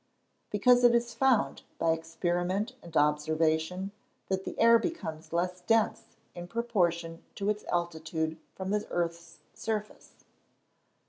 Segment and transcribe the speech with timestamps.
[0.51, 3.91] _Because it is found, by experiment and observation,
[4.29, 10.25] that the air becomes less dense in proportion to its altitude from the earth's surface.